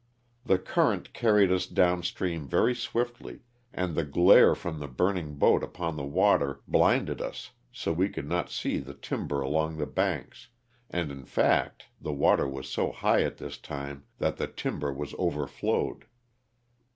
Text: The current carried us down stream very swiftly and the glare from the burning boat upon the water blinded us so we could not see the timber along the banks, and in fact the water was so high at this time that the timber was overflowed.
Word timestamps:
The 0.43 0.57
current 0.57 1.13
carried 1.13 1.51
us 1.51 1.67
down 1.67 2.01
stream 2.01 2.47
very 2.47 2.73
swiftly 2.73 3.41
and 3.71 3.93
the 3.93 4.03
glare 4.03 4.55
from 4.55 4.79
the 4.79 4.87
burning 4.87 5.35
boat 5.35 5.61
upon 5.61 5.95
the 5.95 6.03
water 6.03 6.61
blinded 6.67 7.21
us 7.21 7.51
so 7.71 7.93
we 7.93 8.09
could 8.09 8.27
not 8.27 8.49
see 8.49 8.79
the 8.79 8.95
timber 8.95 9.41
along 9.41 9.77
the 9.77 9.85
banks, 9.85 10.47
and 10.89 11.11
in 11.11 11.25
fact 11.25 11.83
the 12.01 12.13
water 12.13 12.47
was 12.47 12.67
so 12.67 12.91
high 12.91 13.21
at 13.21 13.37
this 13.37 13.59
time 13.59 14.05
that 14.17 14.37
the 14.37 14.47
timber 14.47 14.91
was 14.91 15.13
overflowed. 15.19 16.05